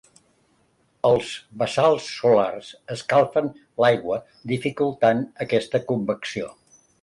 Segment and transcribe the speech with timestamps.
[1.09, 3.51] Els bassals solars escalfen
[3.85, 4.19] l'aigua
[4.53, 6.51] dificultant aquesta convecció.